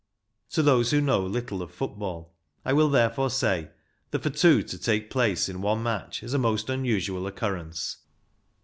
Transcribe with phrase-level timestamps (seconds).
[0.49, 2.33] To those who know little of football
[2.65, 3.69] I will, therefore, say
[4.09, 7.97] that for two to take place in one match is a most unusual occurrence.